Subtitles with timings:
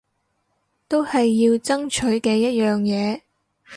[0.87, 3.21] 都係要爭取嘅一樣嘢